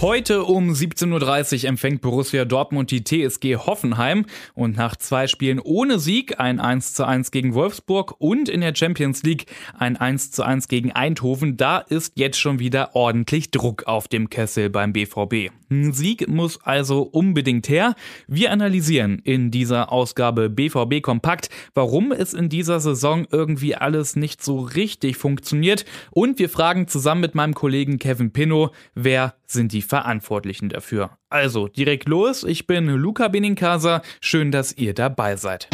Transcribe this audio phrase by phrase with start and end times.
[0.00, 5.98] Heute um 17.30 Uhr empfängt Borussia Dortmund die TSG Hoffenheim und nach zwei Spielen ohne
[5.98, 9.46] Sieg, ein 1:1 gegen Wolfsburg und in der Champions League
[9.76, 14.92] ein 1:1 gegen Eindhoven, da ist jetzt schon wieder ordentlich Druck auf dem Kessel beim
[14.92, 15.50] BVB.
[15.68, 17.96] Ein Sieg muss also unbedingt her.
[18.28, 24.44] Wir analysieren in dieser Ausgabe BVB Kompakt, warum es in dieser Saison irgendwie alles nicht
[24.44, 29.82] so richtig funktioniert und wir fragen zusammen mit meinem Kollegen Kevin Pinnow, wer sind die
[29.88, 31.10] Verantwortlichen dafür.
[31.28, 35.68] Also direkt los, ich bin Luca Benincasa, schön, dass ihr dabei seid.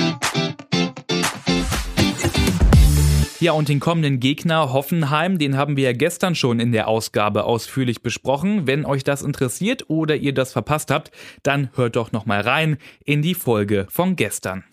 [3.44, 7.44] Ja, und den kommenden Gegner Hoffenheim, den haben wir ja gestern schon in der Ausgabe
[7.44, 8.66] ausführlich besprochen.
[8.66, 11.10] Wenn euch das interessiert oder ihr das verpasst habt,
[11.42, 14.64] dann hört doch noch mal rein in die Folge von gestern.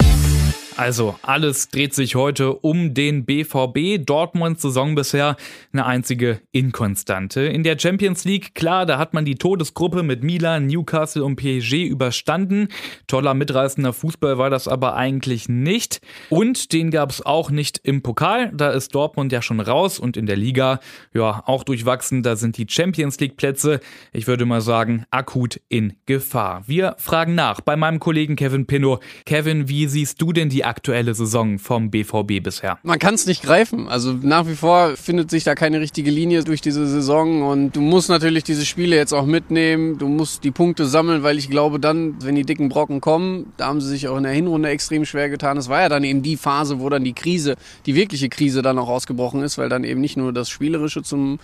[0.77, 4.03] Also, alles dreht sich heute um den BVB.
[4.05, 5.35] Dortmunds Saison bisher
[5.73, 7.41] eine einzige Inkonstante.
[7.41, 11.83] In der Champions League, klar, da hat man die Todesgruppe mit Milan, Newcastle und PSG
[11.83, 12.69] überstanden.
[13.07, 15.99] Toller mitreißender Fußball war das aber eigentlich nicht.
[16.29, 18.51] Und den gab es auch nicht im Pokal.
[18.53, 20.79] Da ist Dortmund ja schon raus und in der Liga,
[21.13, 22.23] ja, auch durchwachsen.
[22.23, 23.81] Da sind die Champions League Plätze,
[24.13, 26.63] ich würde mal sagen, akut in Gefahr.
[26.65, 28.99] Wir fragen nach bei meinem Kollegen Kevin Pinnow.
[29.25, 32.79] Kevin, wie siehst du denn die aktuelle Saison vom BVB bisher?
[32.83, 33.87] Man kann es nicht greifen.
[33.87, 37.81] Also nach wie vor findet sich da keine richtige Linie durch diese Saison und du
[37.81, 39.97] musst natürlich diese Spiele jetzt auch mitnehmen.
[39.97, 43.67] Du musst die Punkte sammeln, weil ich glaube dann, wenn die dicken Brocken kommen, da
[43.67, 45.57] haben sie sich auch in der Hinrunde extrem schwer getan.
[45.57, 48.77] Es war ja dann eben die Phase, wo dann die Krise, die wirkliche Krise dann
[48.79, 51.39] auch ausgebrochen ist, weil dann eben nicht nur das Spielerische zum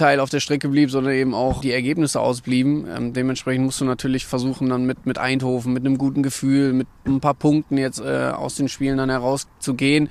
[0.00, 2.86] Teil auf der Strecke blieb, sondern eben auch die Ergebnisse ausblieben.
[2.94, 6.88] Ähm, dementsprechend musst du natürlich versuchen, dann mit, mit Eindhoven, mit einem guten Gefühl, mit
[7.06, 10.08] ein paar Punkten jetzt äh, aus den Spielen dann herauszugehen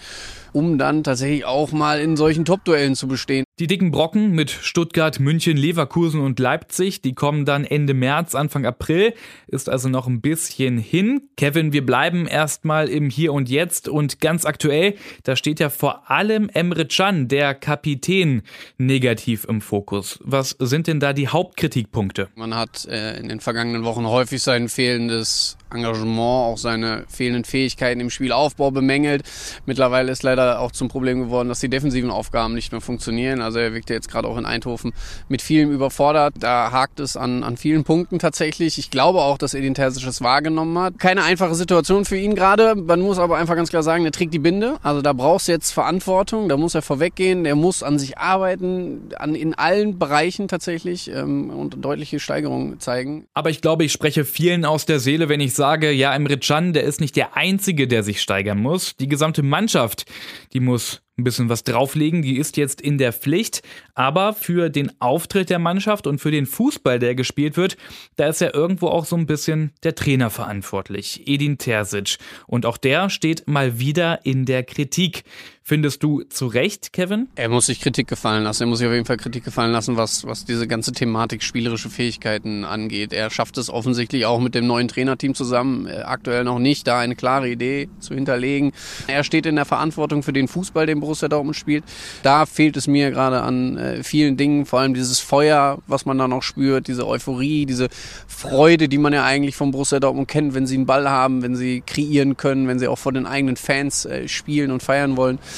[0.54, 3.44] um dann tatsächlich auch mal in solchen Top-Duellen zu bestehen.
[3.60, 8.66] Die dicken Brocken mit Stuttgart, München, Leverkusen und Leipzig, die kommen dann Ende März, Anfang
[8.66, 9.14] April,
[9.48, 11.30] ist also noch ein bisschen hin.
[11.36, 16.10] Kevin, wir bleiben erstmal im Hier und Jetzt und ganz aktuell, da steht ja vor
[16.10, 18.44] allem Emre Can, der Kapitän,
[18.78, 19.79] negativ im Fokus.
[20.24, 22.30] Was sind denn da die Hauptkritikpunkte?
[22.36, 28.00] Man hat äh, in den vergangenen Wochen häufig sein fehlendes Engagement, auch seine fehlenden Fähigkeiten
[28.00, 29.24] im Spielaufbau bemängelt.
[29.66, 33.42] Mittlerweile ist leider auch zum Problem geworden, dass die defensiven Aufgaben nicht mehr funktionieren.
[33.42, 34.94] Also er wirkt jetzt gerade auch in Eindhoven
[35.28, 36.36] mit vielem überfordert.
[36.40, 38.78] Da hakt es an, an vielen Punkten tatsächlich.
[38.78, 41.00] Ich glaube auch, dass Edin Terzic es wahrgenommen hat.
[41.00, 42.76] Keine einfache Situation für ihn gerade.
[42.76, 44.78] Man muss aber einfach ganz klar sagen, er trägt die Binde.
[44.84, 46.50] Also da brauchst du jetzt Verantwortung.
[46.50, 47.44] Da muss er vorweggehen.
[47.44, 53.26] Der muss an sich arbeiten, an, in allen Bereichen tatsächlich ähm, und deutliche Steigerungen zeigen.
[53.34, 56.72] Aber ich glaube, ich spreche vielen aus der Seele, wenn ich sage, ja, Emre Can,
[56.72, 58.96] der ist nicht der Einzige, der sich steigern muss.
[58.96, 60.06] Die gesamte Mannschaft,
[60.54, 62.22] die muss ein bisschen was drauflegen.
[62.22, 63.62] Die ist jetzt in der Pflicht.
[63.94, 67.78] Aber für den Auftritt der Mannschaft und für den Fußball, der gespielt wird,
[68.16, 72.18] da ist ja irgendwo auch so ein bisschen der Trainer verantwortlich, Edin Terzic.
[72.48, 75.24] Und auch der steht mal wieder in der Kritik.
[75.70, 77.28] Findest du zu Recht, Kevin?
[77.36, 78.64] Er muss sich Kritik gefallen lassen.
[78.64, 81.92] Er muss sich auf jeden Fall Kritik gefallen lassen, was, was diese ganze Thematik spielerische
[81.92, 83.14] Fähigkeiten angeht.
[83.14, 86.98] Er schafft es offensichtlich auch mit dem neuen Trainerteam zusammen, äh, aktuell noch nicht, da
[86.98, 88.72] eine klare Idee zu hinterlegen.
[89.06, 91.84] Er steht in der Verantwortung für den Fußball, den Borussia Dortmund spielt.
[92.24, 96.18] Da fehlt es mir gerade an äh, vielen Dingen, vor allem dieses Feuer, was man
[96.18, 97.90] da noch spürt, diese Euphorie, diese
[98.28, 101.56] Freude, die man ja eigentlich vom Borussia Dortmund kennt, wenn sie einen Ball haben, wenn
[101.56, 105.38] sie kreieren können, wenn sie auch vor den eigenen Fans äh, spielen und feiern wollen.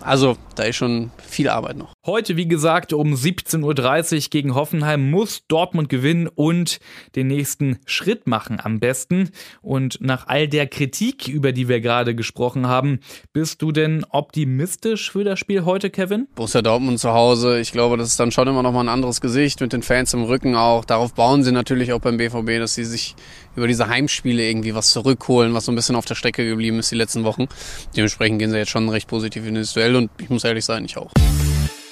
[0.00, 1.92] Also da ist schon viel Arbeit noch.
[2.04, 6.80] Heute, wie gesagt, um 17.30 Uhr gegen Hoffenheim muss Dortmund gewinnen und
[7.14, 9.30] den nächsten Schritt machen am besten.
[9.62, 13.00] Und nach all der Kritik, über die wir gerade gesprochen haben,
[13.32, 16.26] bist du denn optimistisch für das Spiel heute, Kevin?
[16.34, 19.20] Borussia Dortmund zu Hause, ich glaube, das ist dann schon immer noch mal ein anderes
[19.20, 20.84] Gesicht mit den Fans im Rücken auch.
[20.84, 23.14] Darauf bauen sie natürlich auch beim BVB, dass sie sich
[23.54, 26.90] über diese Heimspiele irgendwie was zurückholen, was so ein bisschen auf der Strecke geblieben ist
[26.90, 27.46] die letzten Wochen.
[27.96, 30.84] Dementsprechend gehen sie jetzt schon recht positiv in das Duell und ich muss ehrlich sein,
[30.84, 31.12] ich auch.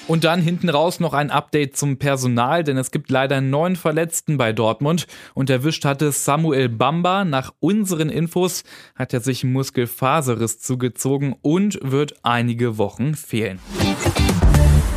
[0.07, 4.37] Und dann hinten raus noch ein Update zum Personal, denn es gibt leider neun Verletzten
[4.37, 7.25] bei Dortmund und erwischt hatte Samuel Bamba.
[7.25, 8.63] Nach unseren Infos
[8.95, 13.59] hat er sich Muskelfaserriss zugezogen und wird einige Wochen fehlen.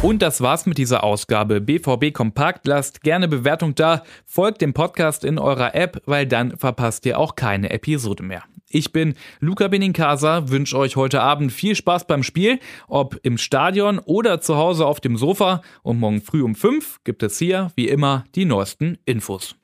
[0.01, 2.67] Und das war's mit dieser Ausgabe BVB Kompakt.
[2.67, 7.35] Lasst gerne Bewertung da, folgt dem Podcast in eurer App, weil dann verpasst ihr auch
[7.35, 8.45] keine Episode mehr.
[8.73, 13.99] Ich bin Luca Benincasa, wünsche euch heute Abend viel Spaß beim Spiel, ob im Stadion
[13.99, 15.61] oder zu Hause auf dem Sofa.
[15.83, 19.57] Und morgen früh um 5 gibt es hier, wie immer, die neuesten Infos.